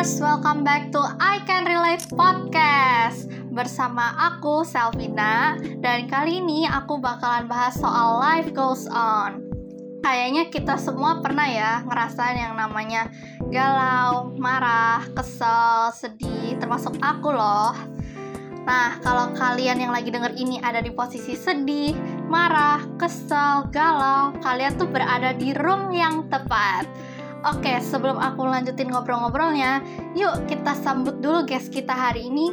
Lovers, 0.00 0.16
welcome 0.16 0.64
back 0.64 0.88
to 0.96 1.00
I 1.20 1.44
Can 1.44 1.68
Relate 1.68 2.08
Podcast. 2.08 3.28
Bersama 3.52 4.16
aku, 4.16 4.64
Selvina 4.64 5.60
Dan 5.60 6.08
kali 6.08 6.40
ini 6.40 6.64
aku 6.64 6.96
bakalan 6.96 7.44
bahas 7.44 7.76
soal 7.76 8.16
life 8.16 8.48
goes 8.56 8.88
on. 8.88 9.44
Kayaknya 10.00 10.48
kita 10.48 10.80
semua 10.80 11.20
pernah 11.20 11.44
ya 11.44 11.84
ngerasain 11.84 12.32
yang 12.32 12.56
namanya 12.56 13.12
galau, 13.52 14.32
marah, 14.40 15.04
kesel, 15.12 15.92
sedih, 15.92 16.56
termasuk 16.56 16.96
aku 17.04 17.36
loh. 17.36 17.76
Nah, 18.64 18.96
kalau 19.04 19.36
kalian 19.36 19.84
yang 19.84 19.92
lagi 19.92 20.08
denger 20.08 20.32
ini 20.32 20.64
ada 20.64 20.80
di 20.80 20.96
posisi 20.96 21.36
sedih, 21.36 21.92
marah, 22.24 22.80
kesel, 22.96 23.68
galau, 23.68 24.32
kalian 24.40 24.80
tuh 24.80 24.88
berada 24.88 25.36
di 25.36 25.52
room 25.52 25.92
yang 25.92 26.24
tepat 26.32 26.88
Oke, 27.40 27.72
sebelum 27.80 28.20
aku 28.20 28.44
lanjutin 28.44 28.92
ngobrol-ngobrolnya, 28.92 29.80
yuk 30.12 30.44
kita 30.44 30.76
sambut 30.76 31.24
dulu 31.24 31.48
guest 31.48 31.72
kita 31.72 31.88
hari 31.88 32.28
ini. 32.28 32.52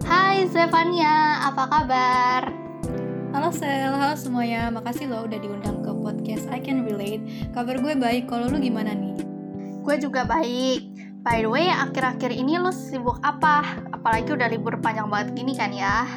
Hai 0.00 0.48
Zevania, 0.48 1.44
apa 1.44 1.68
kabar? 1.68 2.48
Halo 3.36 3.52
Sel, 3.52 3.92
halo 3.92 4.16
semuanya. 4.16 4.72
Makasih 4.72 5.12
loh 5.12 5.28
udah 5.28 5.36
diundang 5.36 5.84
ke 5.84 5.92
podcast 5.92 6.48
I 6.48 6.56
Can 6.56 6.88
Relate. 6.88 7.20
Kabar 7.52 7.76
gue 7.76 7.92
baik, 7.92 8.24
kalau 8.24 8.48
lu 8.48 8.56
gimana 8.56 8.96
nih? 8.96 9.12
Gue 9.84 10.00
juga 10.00 10.24
baik. 10.24 10.88
By 11.20 11.44
the 11.44 11.50
way, 11.52 11.68
akhir-akhir 11.68 12.32
ini 12.32 12.56
lu 12.56 12.72
sibuk 12.72 13.20
apa? 13.20 13.76
Apalagi 13.92 14.32
udah 14.32 14.48
libur 14.48 14.80
panjang 14.80 15.12
banget 15.12 15.36
gini 15.36 15.52
kan 15.52 15.68
ya? 15.68 16.08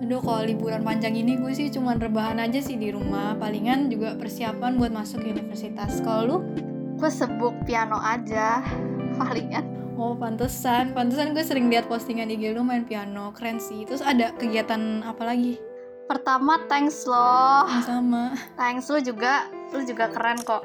Aduh, 0.00 0.24
kalau 0.24 0.40
liburan 0.48 0.80
panjang 0.80 1.12
ini 1.12 1.36
gue 1.36 1.52
sih 1.52 1.68
cuma 1.68 2.00
rebahan 2.00 2.40
aja 2.40 2.64
sih 2.64 2.80
di 2.80 2.96
rumah. 2.96 3.36
Palingan 3.36 3.92
juga 3.92 4.16
persiapan 4.16 4.80
buat 4.80 4.88
masuk 4.88 5.20
universitas. 5.20 6.00
Kalau 6.00 6.24
lu? 6.24 6.71
Gue 7.02 7.10
sebuk 7.10 7.66
piano 7.66 7.98
aja 7.98 8.62
palingan. 9.18 9.66
Oh 9.98 10.14
pantesan. 10.14 10.94
Pantesan 10.94 11.34
gue 11.34 11.42
sering 11.42 11.66
lihat 11.66 11.90
postingan 11.90 12.30
IG 12.30 12.54
lu 12.54 12.62
main 12.62 12.86
piano. 12.86 13.34
Keren 13.34 13.58
sih. 13.58 13.82
Terus 13.82 14.06
ada 14.06 14.30
kegiatan 14.38 15.02
apa 15.02 15.26
lagi? 15.26 15.58
Pertama 16.06 16.62
thanks 16.70 17.02
loh. 17.10 17.66
Sama. 17.82 18.38
Thanks 18.54 18.86
lu 18.86 19.02
juga 19.02 19.50
lu 19.74 19.82
juga 19.82 20.14
keren 20.14 20.38
kok. 20.46 20.62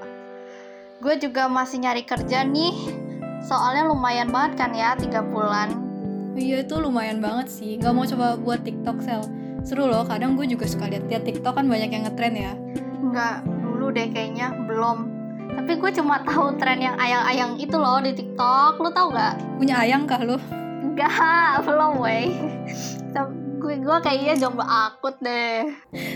Gue 1.02 1.18
juga 1.18 1.50
masih 1.50 1.82
nyari 1.82 2.06
kerja 2.06 2.46
nih. 2.46 2.94
Soalnya 3.42 3.90
lumayan 3.90 4.30
banget 4.30 4.62
kan 4.62 4.72
ya 4.78 4.94
tiga 4.94 5.26
bulan. 5.26 5.74
Oh, 6.38 6.40
iya 6.40 6.62
itu 6.62 6.78
lumayan 6.78 7.18
banget 7.18 7.50
sih. 7.50 7.82
Gak 7.82 7.98
mau 7.98 8.06
coba 8.06 8.38
buat 8.38 8.62
tiktok 8.62 9.02
sel. 9.02 9.26
Seru 9.66 9.90
loh 9.90 10.06
kadang 10.06 10.38
gue 10.38 10.46
juga 10.46 10.70
suka 10.70 10.86
lihat 10.86 11.10
lihat 11.10 11.26
tiktok 11.26 11.58
kan 11.58 11.66
banyak 11.66 11.90
yang 11.90 12.06
ngetren 12.06 12.38
ya. 12.38 12.54
Enggak, 13.02 13.42
dulu 13.66 13.90
deh 13.90 14.06
kayaknya 14.14 14.54
belum 14.70 15.17
tapi 15.56 15.72
gue 15.80 15.92
cuma 15.96 16.24
tahu 16.24 16.56
tren 16.60 16.80
yang 16.80 16.96
ayang-ayang 17.00 17.60
itu 17.62 17.76
loh 17.76 18.00
di 18.04 18.12
TikTok. 18.16 18.82
Lo 18.82 18.90
tau 18.92 19.12
gak 19.12 19.40
punya 19.60 19.84
ayang 19.84 20.04
kah 20.04 20.20
lo 20.24 20.40
enggak 20.84 21.12
belum 21.68 22.02
wey. 22.02 22.34
Gue 23.58 23.82
gue 23.82 23.98
kayaknya 24.04 24.48
jomblo 24.48 24.64
akut 24.64 25.18
deh. 25.20 25.68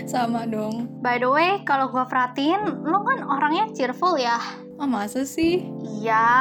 Sama 0.08 0.48
dong. 0.48 0.88
By 1.02 1.20
the 1.20 1.28
way 1.28 1.60
kalau 1.68 1.90
gue 1.90 2.04
perhatiin 2.06 2.84
lo 2.86 3.04
kan 3.04 3.24
orangnya 3.24 3.72
cheerful 3.76 4.16
ya? 4.16 4.40
Oh 4.80 4.88
masa 4.88 5.26
sih? 5.28 5.64
Iya 5.80 6.32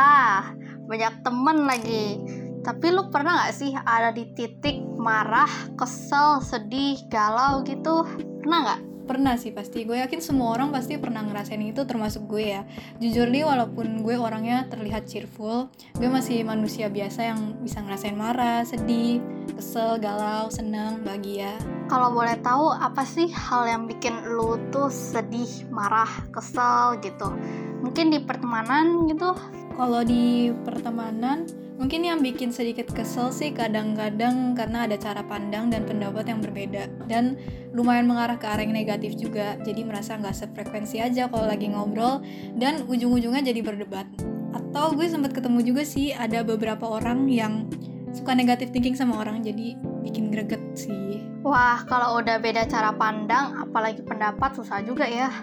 banyak 0.91 1.23
temen 1.23 1.67
lagi. 1.67 2.19
Tapi 2.61 2.93
lu 2.93 3.09
pernah 3.09 3.47
gak 3.47 3.57
sih 3.57 3.73
ada 3.73 4.13
di 4.13 4.29
titik 4.37 4.85
marah, 4.99 5.49
kesel, 5.73 6.45
sedih, 6.45 7.01
galau 7.09 7.65
gitu? 7.65 8.05
Pernah 8.43 8.59
gak? 8.69 8.90
Pernah 9.11 9.35
sih 9.35 9.51
pasti. 9.51 9.83
Gue 9.83 9.99
yakin 9.99 10.23
semua 10.23 10.55
orang 10.55 10.71
pasti 10.71 10.95
pernah 10.95 11.19
ngerasain 11.19 11.59
itu 11.59 11.83
termasuk 11.83 12.31
gue 12.31 12.55
ya. 12.55 12.63
Jujur 13.03 13.27
nih 13.27 13.43
walaupun 13.43 14.07
gue 14.07 14.15
orangnya 14.15 14.71
terlihat 14.71 15.11
cheerful 15.11 15.67
gue 15.99 16.07
masih 16.07 16.47
manusia 16.47 16.87
biasa 16.87 17.35
yang 17.35 17.59
bisa 17.59 17.83
ngerasain 17.83 18.15
marah 18.15 18.63
sedih 18.63 19.19
kesel 19.59 19.99
galau 19.99 20.47
seneng 20.47 21.03
bahagia. 21.03 21.59
Kalau 21.91 22.15
boleh 22.15 22.39
tahu 22.39 22.71
apa 22.71 23.03
sih 23.03 23.27
hal 23.27 23.67
yang 23.67 23.83
bikin 23.91 24.31
lu 24.31 24.55
tuh 24.71 24.87
sedih 24.87 25.67
marah 25.67 26.07
kesel 26.31 26.95
gitu? 27.03 27.35
Mungkin 27.83 28.15
di 28.15 28.23
pertemanan 28.23 29.11
gitu? 29.11 29.35
Kalau 29.75 30.01
di 30.07 30.55
pertemanan 30.63 31.43
Mungkin 31.79 32.01
yang 32.03 32.19
bikin 32.19 32.51
sedikit 32.51 32.91
kesel 32.91 33.31
sih 33.31 33.55
kadang-kadang 33.55 34.53
karena 34.53 34.85
ada 34.85 34.99
cara 34.99 35.23
pandang 35.25 35.71
dan 35.71 35.87
pendapat 35.87 36.27
yang 36.29 36.39
berbeda 36.43 36.91
dan 37.07 37.39
lumayan 37.71 38.05
mengarah 38.05 38.35
ke 38.37 38.45
arah 38.45 38.61
yang 38.61 38.75
negatif 38.75 39.15
juga. 39.17 39.55
Jadi 39.63 39.81
merasa 39.87 40.19
nggak 40.19 40.35
sefrekuensi 40.35 41.01
aja 41.01 41.31
kalau 41.31 41.47
lagi 41.47 41.71
ngobrol 41.71 42.21
dan 42.59 42.85
ujung-ujungnya 42.85 43.41
jadi 43.41 43.61
berdebat. 43.65 44.05
Atau 44.51 44.93
gue 44.93 45.07
sempat 45.07 45.31
ketemu 45.31 45.59
juga 45.63 45.83
sih 45.87 46.11
ada 46.11 46.43
beberapa 46.43 46.85
orang 46.85 47.25
yang 47.31 47.67
suka 48.11 48.35
negatif 48.35 48.69
thinking 48.75 48.93
sama 48.93 49.23
orang 49.23 49.39
jadi 49.39 49.79
bikin 50.03 50.29
greget 50.29 50.61
sih. 50.75 51.23
Wah, 51.41 51.81
kalau 51.89 52.21
udah 52.21 52.37
beda 52.37 52.69
cara 52.69 52.93
pandang, 52.93 53.57
apalagi 53.57 54.05
pendapat 54.05 54.53
susah 54.53 54.85
juga 54.85 55.09
ya. 55.09 55.33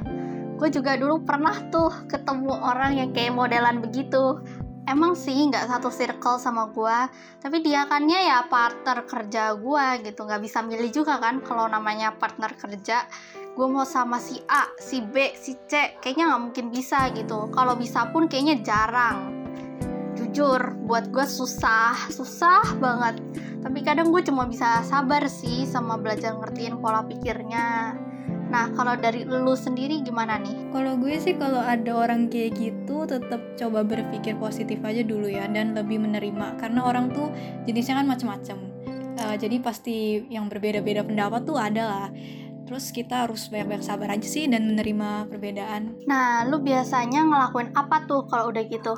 Gue 0.59 0.71
juga 0.71 0.95
dulu 0.95 1.23
pernah 1.23 1.55
tuh 1.71 1.91
ketemu 2.07 2.51
orang 2.51 2.99
yang 2.99 3.11
kayak 3.15 3.35
modelan 3.35 3.83
begitu 3.83 4.43
emang 4.89 5.13
sih 5.13 5.37
nggak 5.37 5.69
satu 5.69 5.93
circle 5.93 6.41
sama 6.41 6.73
gue 6.73 6.99
tapi 7.45 7.61
dia 7.61 7.85
kannya 7.85 8.25
ya 8.25 8.39
partner 8.49 9.05
kerja 9.05 9.53
gue 9.55 9.87
gitu. 10.09 10.25
Nggak 10.25 10.43
bisa 10.43 10.59
milih 10.65 10.91
juga 10.91 11.21
kan 11.21 11.45
kalau 11.45 11.69
namanya 11.69 12.17
partner 12.17 12.57
kerja. 12.57 13.05
Gue 13.53 13.69
mau 13.69 13.85
sama 13.85 14.17
si 14.17 14.41
A 14.49 14.67
si 14.81 15.05
B 15.05 15.37
si 15.37 15.55
C 15.69 16.01
kayaknya 16.01 16.33
nggak 16.33 16.43
mungkin 16.43 16.67
bisa 16.73 17.13
gitu. 17.13 17.53
Kalau 17.53 17.77
bisa 17.77 18.09
pun 18.09 18.27
kayaknya 18.27 18.65
jarang. 18.65 19.37
Jujur 20.17 20.75
buat 20.89 21.13
gue 21.13 21.27
susah 21.29 22.09
susah 22.09 22.81
banget. 22.81 23.21
Tapi 23.61 23.79
kadang 23.85 24.09
gue 24.09 24.25
cuma 24.25 24.49
bisa 24.49 24.81
sabar 24.89 25.29
sih 25.29 25.69
sama 25.69 26.01
belajar 26.01 26.33
ngertiin 26.35 26.81
pola 26.81 27.05
pikirnya 27.05 28.08
Nah, 28.49 28.73
kalau 28.73 28.97
dari 28.97 29.29
lu 29.29 29.53
sendiri 29.53 30.01
gimana 30.01 30.41
nih? 30.41 30.73
Kalau 30.73 30.97
gue 30.97 31.21
sih 31.21 31.37
kalau 31.37 31.61
ada 31.61 31.93
orang 31.93 32.33
kayak 32.33 32.57
gitu 32.57 33.05
tetap 33.05 33.41
coba 33.61 33.85
berpikir 33.85 34.41
positif 34.41 34.81
aja 34.81 35.05
dulu 35.05 35.29
ya 35.29 35.45
dan 35.53 35.77
lebih 35.77 36.01
menerima 36.01 36.57
karena 36.57 36.81
orang 36.85 37.13
tuh 37.13 37.29
jenisnya 37.69 38.01
kan 38.01 38.09
macam-macam. 38.09 38.59
Uh, 39.19 39.37
jadi 39.37 39.57
pasti 39.61 40.25
yang 40.33 40.49
berbeda-beda 40.49 41.05
pendapat 41.05 41.45
tuh 41.45 41.61
ada 41.61 41.85
lah. 41.85 42.09
Terus 42.69 42.93
kita 42.93 43.25
harus 43.25 43.49
banyak-banyak 43.49 43.85
sabar 43.85 44.13
aja 44.13 44.29
sih 44.29 44.45
dan 44.45 44.69
menerima 44.69 45.25
perbedaan. 45.33 46.05
Nah, 46.05 46.45
lu 46.45 46.61
biasanya 46.61 47.25
ngelakuin 47.25 47.73
apa 47.73 48.05
tuh 48.05 48.29
kalau 48.29 48.53
udah 48.53 48.65
gitu? 48.69 48.93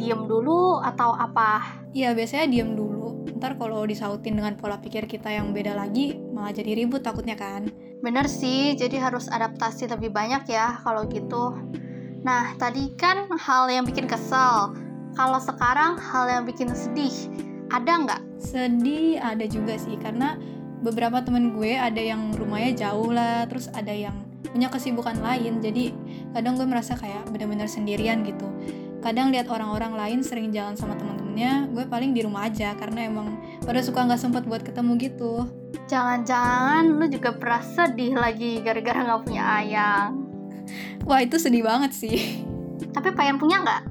Diem 0.00 0.24
dulu 0.24 0.80
atau 0.80 1.12
apa? 1.12 1.84
Iya, 1.92 2.16
biasanya 2.16 2.48
diem 2.48 2.72
dulu. 2.72 2.89
Ntar 3.36 3.56
kalau 3.56 3.84
disautin 3.88 4.36
dengan 4.36 4.56
pola 4.56 4.80
pikir 4.80 5.08
kita 5.08 5.32
yang 5.32 5.52
beda 5.56 5.76
lagi, 5.76 6.20
malah 6.32 6.52
jadi 6.52 6.76
ribut 6.76 7.00
takutnya 7.04 7.36
kan. 7.36 7.68
Bener 8.00 8.28
sih, 8.28 8.72
jadi 8.76 8.96
harus 8.96 9.28
adaptasi 9.28 9.88
lebih 9.92 10.12
banyak 10.12 10.48
ya 10.48 10.80
kalau 10.80 11.04
gitu. 11.08 11.56
Nah, 12.20 12.52
tadi 12.56 12.92
kan 12.96 13.28
hal 13.32 13.68
yang 13.72 13.84
bikin 13.88 14.04
kesel. 14.04 14.76
Kalau 15.16 15.40
sekarang 15.40 15.96
hal 16.00 16.28
yang 16.28 16.44
bikin 16.44 16.72
sedih, 16.72 17.12
ada 17.72 17.92
nggak? 18.00 18.20
Sedih 18.40 19.20
ada 19.20 19.44
juga 19.44 19.76
sih, 19.76 19.96
karena 20.00 20.36
beberapa 20.80 21.20
temen 21.20 21.52
gue 21.52 21.76
ada 21.76 22.00
yang 22.00 22.32
rumahnya 22.36 22.88
jauh 22.88 23.12
lah, 23.12 23.44
terus 23.48 23.68
ada 23.72 23.92
yang 23.92 24.16
punya 24.48 24.72
kesibukan 24.72 25.20
lain. 25.20 25.60
Jadi 25.60 25.92
kadang 26.32 26.56
gue 26.56 26.64
merasa 26.64 26.96
kayak 26.96 27.28
bener-bener 27.28 27.68
sendirian 27.68 28.24
gitu. 28.24 28.48
Kadang 29.00 29.32
lihat 29.32 29.48
orang-orang 29.48 29.96
lain 29.96 30.20
sering 30.20 30.52
jalan 30.52 30.76
sama 30.76 30.96
temen-temennya, 31.30 31.70
gue 31.70 31.84
paling 31.86 32.10
di 32.10 32.20
rumah 32.26 32.50
aja 32.50 32.74
karena 32.74 33.06
emang 33.06 33.38
pada 33.62 33.78
suka 33.78 34.02
nggak 34.02 34.18
sempet 34.18 34.42
buat 34.50 34.66
ketemu 34.66 34.98
gitu. 34.98 35.46
Jangan-jangan 35.86 36.90
lu 36.90 37.06
juga 37.06 37.30
pernah 37.38 37.62
sedih 37.62 38.18
lagi 38.18 38.58
gara-gara 38.66 38.98
nggak 39.06 39.22
punya 39.22 39.44
ayang. 39.62 40.26
Wah 41.06 41.22
itu 41.22 41.38
sedih 41.38 41.62
banget 41.62 41.94
sih. 41.94 42.42
Tapi 42.90 43.14
pengen 43.14 43.38
punya 43.38 43.62
nggak? 43.62 43.82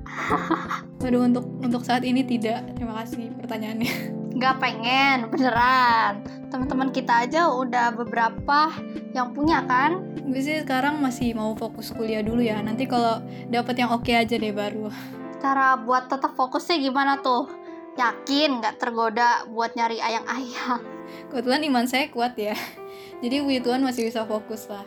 Waduh 1.03 1.23
untuk 1.23 1.47
untuk 1.63 1.81
saat 1.87 2.03
ini 2.03 2.27
tidak. 2.27 2.75
Terima 2.75 2.99
kasih 3.03 3.31
pertanyaannya. 3.39 4.19
Nggak 4.35 4.55
pengen, 4.59 5.17
beneran. 5.31 6.23
Teman-teman 6.51 6.91
kita 6.91 7.23
aja 7.23 7.47
udah 7.55 7.95
beberapa 7.95 8.71
yang 9.15 9.31
punya 9.31 9.63
kan? 9.63 10.03
Gue 10.27 10.43
sih 10.43 10.59
sekarang 10.59 10.99
masih 10.99 11.31
mau 11.39 11.55
fokus 11.55 11.95
kuliah 11.95 12.19
dulu 12.19 12.43
ya. 12.43 12.59
Nanti 12.59 12.83
kalau 12.83 13.23
dapet 13.47 13.79
yang 13.79 13.95
oke 13.95 14.03
okay 14.03 14.19
aja 14.19 14.35
deh 14.35 14.51
baru. 14.51 14.91
Cara 15.39 15.79
buat 15.79 16.11
tetap 16.11 16.35
fokusnya 16.35 16.83
gimana 16.83 17.23
tuh? 17.23 17.47
Yakin 17.95 18.59
nggak 18.59 18.75
tergoda 18.75 19.47
buat 19.47 19.71
nyari 19.75 19.99
ayang-ayang? 20.03 20.99
kebetulan 21.29 21.61
iman 21.71 21.85
saya 21.87 22.11
kuat 22.11 22.37
ya. 22.37 22.55
Jadi 23.23 23.41
puji 23.43 23.59
Tuhan 23.63 23.81
masih 23.81 24.07
bisa 24.07 24.23
fokus 24.27 24.67
lah. 24.69 24.83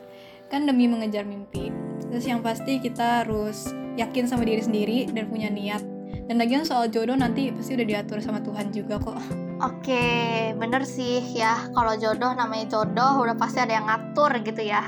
Kan 0.48 0.68
demi 0.68 0.86
mengejar 0.88 1.24
mimpi. 1.24 1.72
Terus 2.08 2.24
yang 2.28 2.44
pasti 2.44 2.78
kita 2.78 3.24
harus 3.24 3.72
yakin 3.96 4.28
sama 4.28 4.44
diri 4.44 4.60
sendiri 4.60 4.98
dan 5.08 5.28
punya 5.28 5.48
niat. 5.48 5.80
Dan 6.28 6.38
lagian 6.38 6.62
soal 6.68 6.92
jodoh 6.92 7.16
nanti 7.16 7.48
pasti 7.50 7.72
udah 7.72 7.86
diatur 7.88 8.20
sama 8.20 8.44
Tuhan 8.44 8.70
juga 8.70 9.00
kok. 9.00 9.18
Oke 9.64 10.52
bener 10.56 10.84
sih 10.84 11.24
ya. 11.32 11.72
Kalau 11.72 11.96
jodoh 11.96 12.36
namanya 12.36 12.68
jodoh 12.68 13.24
udah 13.24 13.36
pasti 13.36 13.64
ada 13.64 13.80
yang 13.80 13.88
ngatur 13.88 14.30
gitu 14.44 14.62
ya. 14.62 14.84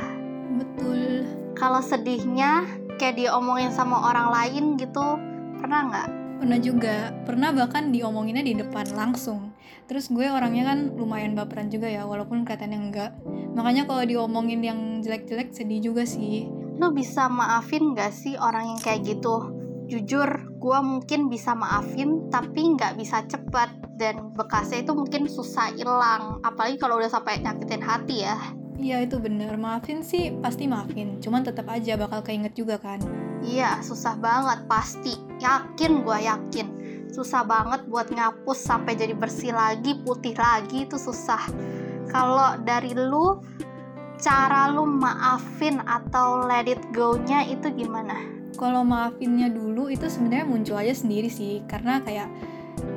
Betul. 0.55 1.25
Kalau 1.57 1.81
sedihnya 1.81 2.69
kayak 3.01 3.19
diomongin 3.19 3.73
sama 3.73 4.13
orang 4.13 4.29
lain 4.31 4.65
gitu 4.77 5.34
pernah 5.65 5.81
nggak 5.89 6.09
Pernah 6.35 6.61
juga, 6.61 6.97
pernah 7.25 7.57
bahkan 7.57 7.89
diomonginnya 7.89 8.45
di 8.45 8.53
depan 8.53 8.85
langsung. 8.93 9.57
Terus 9.89 10.13
gue 10.13 10.29
orangnya 10.29 10.69
kan 10.69 10.93
lumayan 10.93 11.33
baperan 11.33 11.73
juga 11.73 11.89
ya, 11.89 12.05
walaupun 12.05 12.45
kelihatannya 12.45 12.79
enggak. 12.91 13.17
Makanya 13.57 13.89
kalau 13.89 14.05
diomongin 14.05 14.61
yang 14.61 15.01
jelek-jelek 15.01 15.57
sedih 15.57 15.81
juga 15.81 16.05
sih. 16.05 16.45
Lu 16.77 16.93
bisa 16.93 17.33
maafin 17.33 17.97
gak 17.97 18.13
sih 18.13 18.37
orang 18.37 18.77
yang 18.77 18.81
kayak 18.83 19.09
gitu? 19.09 19.57
Jujur, 19.89 20.29
gue 20.61 20.79
mungkin 20.85 21.33
bisa 21.33 21.57
maafin, 21.57 22.29
tapi 22.29 22.77
nggak 22.77 23.01
bisa 23.01 23.25
cepet. 23.25 23.97
Dan 23.97 24.37
bekasnya 24.37 24.85
itu 24.85 24.93
mungkin 24.93 25.31
susah 25.31 25.73
hilang. 25.73 26.45
Apalagi 26.45 26.77
kalau 26.77 27.01
udah 27.01 27.09
sampai 27.09 27.41
nyakitin 27.41 27.81
hati 27.81 28.27
ya. 28.27 28.37
Iya 28.77 29.07
itu 29.07 29.17
bener, 29.17 29.57
maafin 29.57 30.05
sih 30.05 30.35
pasti 30.45 30.69
maafin, 30.69 31.23
cuman 31.23 31.47
tetap 31.47 31.71
aja 31.73 31.97
bakal 31.97 32.21
keinget 32.21 32.53
juga 32.53 32.77
kan. 32.77 33.01
Iya, 33.41 33.81
susah 33.81 34.19
banget 34.19 34.67
pasti. 34.67 35.24
Yakin 35.43 36.07
gue 36.07 36.19
yakin. 36.27 36.67
Susah 37.11 37.47
banget 37.47 37.87
buat 37.87 38.11
ngapus 38.11 38.59
sampai 38.59 38.99
jadi 38.99 39.15
bersih 39.15 39.55
lagi, 39.55 39.99
putih 40.03 40.35
lagi 40.35 40.87
itu 40.87 40.99
susah. 40.99 41.43
Kalau 42.11 42.59
dari 42.63 42.95
lu, 42.95 43.43
cara 44.19 44.71
lu 44.71 44.87
maafin 44.87 45.83
atau 45.87 46.47
let 46.47 46.67
it 46.67 46.83
go-nya 46.91 47.47
itu 47.47 47.71
gimana? 47.75 48.19
Kalau 48.55 48.87
maafinnya 48.87 49.51
dulu 49.51 49.91
itu 49.91 50.07
sebenarnya 50.07 50.47
muncul 50.47 50.79
aja 50.79 50.95
sendiri 50.95 51.27
sih, 51.27 51.63
karena 51.67 51.99
kayak 52.03 52.31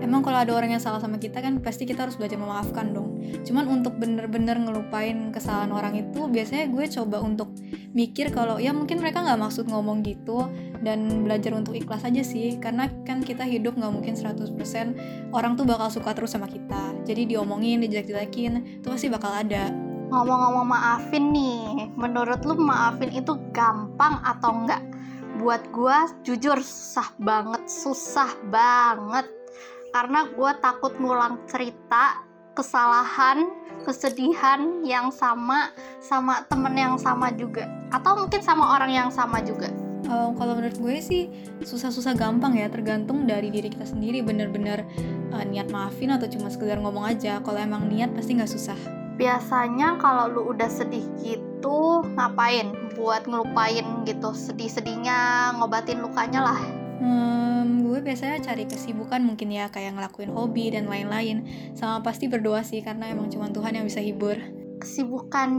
emang 0.02 0.22
kalau 0.26 0.40
ada 0.42 0.52
orang 0.54 0.74
yang 0.78 0.84
salah 0.84 1.02
sama 1.02 1.18
kita 1.22 1.42
kan 1.42 1.60
pasti 1.62 1.86
kita 1.86 2.08
harus 2.08 2.18
belajar 2.18 2.38
memaafkan 2.38 2.94
dong 2.94 3.22
cuman 3.46 3.66
untuk 3.82 3.98
bener-bener 3.98 4.58
ngelupain 4.58 5.30
kesalahan 5.34 5.72
orang 5.74 5.94
itu 5.98 6.26
biasanya 6.28 6.70
gue 6.70 6.86
coba 6.92 7.18
untuk 7.22 7.50
mikir 7.96 8.34
kalau 8.36 8.60
ya 8.60 8.76
mungkin 8.76 9.00
mereka 9.00 9.24
nggak 9.24 9.40
maksud 9.40 9.70
ngomong 9.72 10.04
gitu 10.04 10.50
dan 10.84 11.24
belajar 11.24 11.56
untuk 11.56 11.74
ikhlas 11.78 12.04
aja 12.04 12.24
sih. 12.24 12.60
Karena 12.60 12.90
kan 13.08 13.24
kita 13.24 13.48
hidup 13.48 13.78
nggak 13.78 13.94
mungkin 13.94 14.16
100% 14.16 15.34
orang 15.36 15.56
tuh 15.56 15.66
bakal 15.68 15.88
suka 15.92 16.12
terus 16.16 16.36
sama 16.36 16.48
kita. 16.50 16.94
Jadi 17.08 17.36
diomongin 17.36 17.84
dijelek-jelekin 17.86 18.84
itu 18.84 18.88
pasti 18.88 19.08
bakal 19.08 19.32
ada. 19.32 19.72
Ngomong-ngomong 20.08 20.68
maafin 20.68 21.36
nih. 21.36 21.92
Menurut 21.96 22.44
lu 22.48 22.56
maafin 22.60 23.12
itu 23.12 23.36
gampang 23.52 24.20
atau 24.24 24.52
enggak 24.64 24.84
buat 25.38 25.62
gue 25.70 25.98
jujur 26.26 26.58
susah 26.60 27.14
banget 27.22 27.64
susah 27.70 28.32
banget. 28.50 29.28
Karena 29.94 30.28
gue 30.28 30.52
takut 30.62 30.94
ngulang 31.00 31.48
cerita 31.48 32.27
kesalahan 32.58 33.46
kesedihan 33.86 34.84
yang 34.84 35.14
sama 35.14 35.72
sama 36.04 36.44
temen 36.52 36.76
yang 36.76 36.96
sama 36.98 37.32
juga. 37.32 37.70
Atau 37.94 38.20
mungkin 38.20 38.44
sama 38.44 38.76
orang 38.76 38.92
yang 38.92 39.10
sama 39.14 39.40
juga. 39.40 39.70
Uh, 40.08 40.32
kalau 40.36 40.56
menurut 40.56 40.76
gue 40.80 40.98
sih 41.04 41.28
susah-susah 41.64 42.16
gampang 42.16 42.56
ya 42.56 42.68
tergantung 42.68 43.24
dari 43.24 43.48
diri 43.48 43.72
kita 43.72 43.88
sendiri. 43.88 44.20
Bener-bener 44.20 44.84
uh, 45.32 45.44
niat 45.48 45.72
maafin 45.72 46.12
atau 46.12 46.28
cuma 46.28 46.52
sekedar 46.52 46.84
ngomong 46.84 47.08
aja. 47.08 47.40
Kalau 47.40 47.60
emang 47.62 47.88
niat 47.88 48.12
pasti 48.12 48.36
nggak 48.36 48.52
susah. 48.52 48.78
Biasanya 49.16 49.98
kalau 49.98 50.30
lu 50.30 50.42
udah 50.52 50.70
sedih 50.70 51.08
gitu 51.24 52.04
ngapain? 52.20 52.76
Buat 53.00 53.30
ngelupain 53.30 54.04
gitu 54.04 54.36
sedih-sedihnya 54.36 55.54
ngobatin 55.58 56.04
lukanya 56.04 56.54
lah 56.54 56.87
Hmm, 56.98 57.86
gue 57.86 58.02
biasanya 58.02 58.42
cari 58.42 58.66
kesibukan 58.66 59.22
mungkin 59.22 59.54
ya 59.54 59.70
kayak 59.70 59.94
ngelakuin 59.94 60.34
hobi 60.34 60.74
dan 60.74 60.90
lain-lain. 60.90 61.46
Sama 61.78 62.02
pasti 62.02 62.26
berdoa 62.26 62.66
sih 62.66 62.82
karena 62.82 63.14
emang 63.14 63.30
cuma 63.30 63.54
Tuhan 63.54 63.78
yang 63.78 63.86
bisa 63.86 64.02
hibur. 64.02 64.38
Kesibukan 64.82 65.50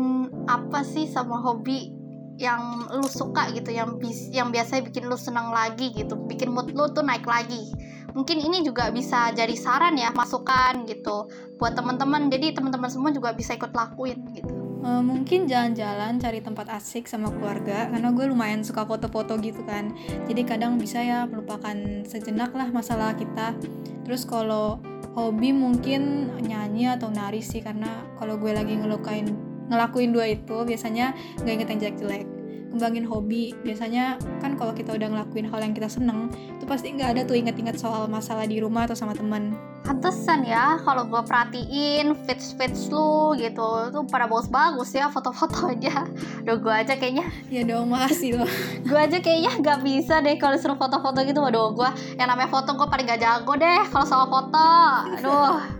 apa 0.50 0.82
sih 0.82 1.06
sama 1.06 1.38
hobi 1.38 1.94
yang 2.38 2.86
lu 2.94 3.06
suka 3.06 3.50
gitu 3.50 3.74
yang 3.74 3.98
bis 3.98 4.30
yang 4.30 4.54
biasanya 4.54 4.86
bikin 4.86 5.10
lu 5.10 5.18
senang 5.18 5.50
lagi 5.50 5.90
gitu 5.90 6.14
bikin 6.30 6.54
mood 6.54 6.74
lu 6.74 6.90
tuh 6.90 7.06
naik 7.06 7.26
lagi? 7.26 7.70
Mungkin 8.18 8.42
ini 8.42 8.66
juga 8.66 8.90
bisa 8.90 9.30
jadi 9.30 9.54
saran 9.54 9.94
ya 9.94 10.10
masukan 10.10 10.90
gitu 10.90 11.30
buat 11.62 11.78
teman-teman. 11.78 12.34
Jadi 12.34 12.50
teman-teman 12.50 12.90
semua 12.90 13.14
juga 13.14 13.30
bisa 13.30 13.54
ikut 13.54 13.70
lakuin 13.70 14.26
gitu 14.34 14.57
Uh, 14.78 15.02
mungkin 15.02 15.50
jalan-jalan 15.50 16.22
cari 16.22 16.38
tempat 16.38 16.70
asik 16.70 17.10
sama 17.10 17.34
keluarga 17.34 17.90
karena 17.90 18.14
gue 18.14 18.24
lumayan 18.30 18.62
suka 18.62 18.86
foto-foto 18.86 19.34
gitu 19.42 19.66
kan. 19.66 19.90
Jadi 20.30 20.46
kadang 20.46 20.78
bisa 20.78 21.02
ya 21.02 21.26
melupakan 21.26 21.74
sejenak 22.06 22.54
lah 22.54 22.70
masalah 22.70 23.18
kita. 23.18 23.58
Terus 24.06 24.22
kalau 24.22 24.78
hobi 25.18 25.50
mungkin 25.50 26.30
nyanyi 26.38 26.94
atau 26.94 27.10
nari 27.10 27.42
sih 27.42 27.58
karena 27.58 28.06
kalau 28.22 28.38
gue 28.38 28.54
lagi 28.54 28.78
ngelukain 28.78 29.26
ngelakuin 29.68 30.14
dua 30.14 30.30
itu 30.30 30.64
biasanya 30.64 31.12
gak 31.42 31.52
inget 31.52 31.68
yang 31.68 31.80
jelek-jelek 31.82 32.37
kembangin 32.70 33.04
hobi. 33.08 33.56
Biasanya 33.64 34.20
kan 34.40 34.54
kalau 34.56 34.72
kita 34.76 34.94
udah 34.94 35.08
ngelakuin 35.08 35.48
hal 35.48 35.60
yang 35.64 35.74
kita 35.74 35.88
seneng 35.88 36.28
itu 36.32 36.64
pasti 36.68 36.92
nggak 36.94 37.10
ada 37.16 37.20
tuh 37.24 37.36
inget-inget 37.36 37.80
soal 37.80 38.06
masalah 38.06 38.44
di 38.44 38.60
rumah 38.60 38.84
atau 38.84 38.96
sama 38.96 39.16
temen 39.16 39.56
pantesan 39.88 40.44
ya 40.44 40.76
kalau 40.84 41.08
gue 41.08 41.22
perhatiin 41.24 42.12
fits 42.28 42.52
fits 42.52 42.92
lu 42.92 43.32
gitu 43.40 43.88
tuh 43.88 44.04
pada 44.04 44.28
bagus-bagus 44.28 44.92
ya 44.92 45.08
foto-foto 45.08 45.72
aja. 45.72 46.04
Udah 46.44 46.56
gue 46.60 46.74
aja 46.74 46.92
kayaknya. 47.00 47.24
Ya 47.48 47.64
dong 47.64 47.88
makasih 47.88 48.36
loh. 48.36 48.50
Gue 48.88 49.00
aja 49.00 49.16
kayaknya 49.20 49.52
nggak 49.60 49.80
bisa 49.84 50.20
deh 50.20 50.36
kalau 50.36 50.60
suruh 50.60 50.76
foto-foto 50.76 51.24
gitu. 51.24 51.40
Waduh 51.40 51.72
gue 51.72 51.90
yang 52.20 52.28
namanya 52.28 52.52
foto 52.52 52.76
gue 52.76 52.88
paling 52.88 53.08
gak 53.08 53.20
jago 53.24 53.52
deh 53.56 53.80
kalau 53.88 54.04
soal 54.04 54.26
foto. 54.28 54.68
Aduh 55.16 55.77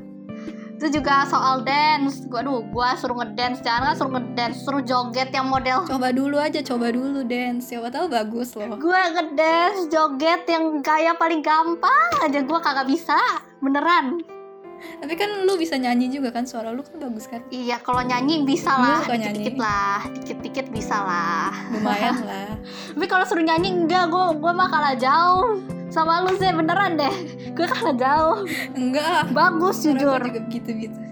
itu 0.79 1.03
juga 1.03 1.27
soal 1.27 1.67
dance. 1.67 2.23
Gua 2.31 2.47
aduh 2.47 2.63
gua 2.71 2.95
suruh 2.95 3.19
ngedance. 3.19 3.59
Jangan 3.67 3.83
kan 3.91 3.95
suruh 3.99 4.13
ngedance 4.15 4.57
suruh 4.63 4.83
joget 4.87 5.35
yang 5.35 5.51
model. 5.51 5.83
Coba 5.91 6.15
dulu 6.15 6.39
aja 6.39 6.63
coba 6.63 6.95
dulu 6.95 7.27
dance. 7.27 7.75
Siapa 7.75 7.91
tahu 7.91 8.07
bagus 8.07 8.55
loh. 8.55 8.79
Gua 8.79 9.11
ngedance 9.11 9.91
joget 9.91 10.47
yang 10.47 10.79
gaya 10.79 11.19
paling 11.19 11.43
gampang 11.43 12.11
aja. 12.23 12.39
Gua 12.47 12.63
kagak 12.63 12.87
bisa 12.87 13.19
beneran 13.59 14.38
tapi 14.79 15.15
kan 15.19 15.31
lu 15.47 15.59
bisa 15.59 15.75
nyanyi 15.75 16.11
juga 16.11 16.31
kan? 16.31 16.47
Suara 16.47 16.71
lu 16.71 16.83
kan 16.87 16.99
bagus 16.99 17.27
kan? 17.27 17.43
Iya 17.51 17.83
kalau 17.83 18.03
nyanyi 18.03 18.47
bisa 18.47 18.73
lah. 18.75 19.03
dikit-dikit 19.05 19.57
lah. 19.59 20.01
Dikit-dikit 20.23 20.67
bisa 20.71 20.97
lah. 21.03 21.53
Lumayan 21.75 22.17
lah. 22.29 22.55
Tapi 22.95 23.07
kalau 23.07 23.25
suruh 23.27 23.45
nyanyi 23.45 23.75
enggak. 23.75 24.11
Gua 24.11 24.35
gua 24.35 24.53
mah 24.55 24.69
kalah 24.71 24.95
jauh. 24.95 25.63
Sama 25.89 26.23
lu 26.23 26.37
sih 26.37 26.53
beneran 26.53 27.01
deh. 27.01 27.15
Gue 27.57 27.65
kalah 27.65 27.97
jauh. 27.97 28.37
Enggak. 28.77 29.33
Bagus 29.33 29.83
jujur. 29.83 30.21
juga 30.21 30.41
gitu 30.53 30.71
gitu 30.77 31.09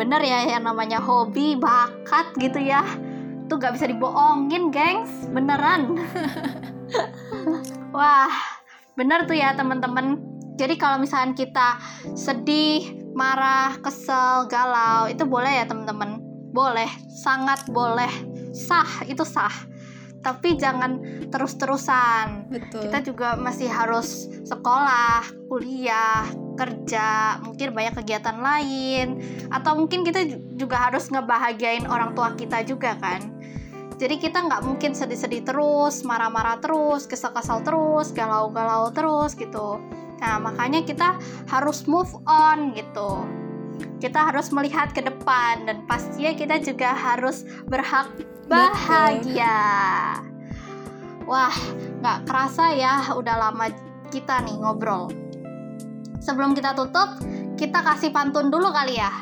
bener 0.00 0.24
ya 0.24 0.56
yang 0.56 0.64
namanya 0.64 0.96
hobi 0.96 1.60
bakat 1.60 2.32
gitu 2.40 2.56
ya. 2.56 2.80
Tuh 3.52 3.60
gak 3.60 3.76
bisa 3.76 3.84
dibohongin 3.84 4.72
gengs. 4.72 5.28
Beneran. 5.28 5.92
Wah 7.96 8.32
bener 8.96 9.28
tuh 9.28 9.36
ya 9.36 9.52
temen-temen 9.52 10.18
jadi 10.60 10.76
kalau 10.76 11.00
misalnya 11.00 11.32
kita 11.32 11.80
sedih 12.12 13.08
marah 13.16 13.80
kesel 13.80 14.44
galau 14.52 15.08
itu 15.08 15.24
boleh 15.24 15.48
ya 15.48 15.64
temen-temen 15.64 16.20
boleh 16.52 16.90
sangat 17.08 17.64
boleh 17.72 18.12
sah 18.52 19.08
itu 19.08 19.24
sah 19.24 19.70
tapi 20.20 20.60
jangan 20.60 21.00
terus-terusan. 21.32 22.52
Betul. 22.52 22.84
Kita 22.84 23.00
juga 23.00 23.40
masih 23.40 23.72
harus 23.72 24.28
sekolah, 24.44 25.24
kuliah, 25.48 26.28
kerja, 26.60 27.40
mungkin 27.40 27.72
banyak 27.72 28.04
kegiatan 28.04 28.36
lain, 28.36 29.16
atau 29.48 29.80
mungkin 29.80 30.04
kita 30.04 30.28
juga 30.60 30.92
harus 30.92 31.08
ngebahagiain 31.08 31.88
orang 31.88 32.12
tua 32.12 32.36
kita 32.36 32.60
juga 32.68 33.00
kan. 33.00 33.32
Jadi 34.00 34.16
kita 34.16 34.44
nggak 34.44 34.64
mungkin 34.64 34.96
sedih-sedih 34.96 35.44
terus, 35.44 36.04
marah-marah 36.04 36.60
terus, 36.60 37.04
kesal-kesal 37.04 37.60
terus, 37.64 38.12
galau-galau 38.16 38.92
terus 38.92 39.36
gitu. 39.36 39.80
Nah 40.20 40.36
makanya 40.38 40.84
kita 40.84 41.16
harus 41.48 41.88
move 41.88 42.12
on 42.28 42.76
gitu. 42.76 43.24
Kita 44.00 44.28
harus 44.28 44.52
melihat 44.52 44.92
ke 44.92 45.00
depan 45.00 45.64
dan 45.64 45.84
pastinya 45.88 46.36
kita 46.36 46.60
juga 46.60 46.92
harus 46.92 47.44
berhak 47.68 48.08
bahagia. 48.48 49.56
Wah, 51.24 51.54
nggak 52.04 52.18
kerasa 52.28 52.76
ya 52.76 53.12
udah 53.16 53.36
lama 53.48 53.72
kita 54.12 54.44
nih 54.44 54.56
ngobrol. 54.60 55.08
Sebelum 56.20 56.52
kita 56.52 56.76
tutup, 56.76 57.16
kita 57.56 57.80
kasih 57.80 58.12
pantun 58.12 58.52
dulu 58.52 58.68
kali 58.68 59.00
ya. 59.00 59.12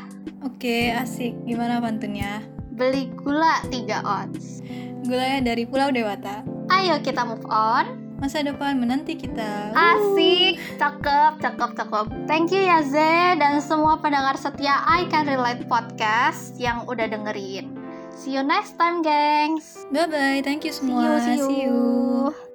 Oke, 0.43 0.91
asik. 0.95 1.35
Gimana 1.47 1.79
pantunnya? 1.79 2.43
Beli 2.75 3.11
gula 3.15 3.63
3 3.71 4.03
ons. 4.03 4.63
Gulanya 5.07 5.55
dari 5.55 5.67
Pulau 5.67 5.91
Dewata. 5.91 6.43
Ayo 6.71 6.99
kita 7.03 7.27
move 7.27 7.47
on. 7.51 8.08
Masa 8.19 8.43
depan 8.43 8.75
menanti 8.83 9.15
kita. 9.15 9.71
Asik, 9.79 10.59
cakep, 10.75 11.39
cakep, 11.39 11.71
cakep. 11.79 12.07
Thank 12.27 12.51
you 12.51 12.67
ya 12.67 12.83
Z 12.83 12.99
dan 13.39 13.63
semua 13.63 14.03
pendengar 14.03 14.35
setia 14.35 14.83
I 14.91 15.07
Can 15.07 15.31
Relate 15.31 15.63
Podcast 15.71 16.59
yang 16.59 16.83
udah 16.91 17.07
dengerin. 17.07 17.79
See 18.19 18.35
you 18.35 18.43
next 18.43 18.75
time, 18.75 19.07
gengs. 19.07 19.87
Bye 19.95 20.11
bye. 20.11 20.41
Thank 20.43 20.67
you 20.67 20.75
semua. 20.75 21.23
See 21.23 21.39
you. 21.39 21.47
See 21.47 21.47
you. 21.47 21.47
See 21.47 21.59
you. 21.71 22.48